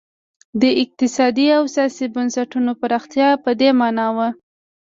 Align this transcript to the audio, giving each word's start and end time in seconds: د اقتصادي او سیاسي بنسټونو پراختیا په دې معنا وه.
د 0.61 0.63
اقتصادي 0.83 1.47
او 1.57 1.63
سیاسي 1.75 2.05
بنسټونو 2.15 2.71
پراختیا 2.81 3.29
په 3.43 3.51
دې 3.59 3.69
معنا 3.79 4.07
وه. 4.15 4.27